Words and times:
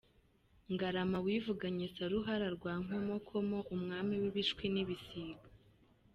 Ngarama 0.73 1.17
wivuganye 1.25 1.85
Saruhara 1.95 2.47
rwa 2.55 2.73
Nkomokomo, 2.83 3.57
Umwami 3.75 4.13
w’Ibishwi 4.21 4.65
n’ibisiga. 4.73 5.45